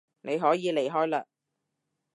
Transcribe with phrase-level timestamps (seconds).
[0.21, 1.25] 你可以離開嘞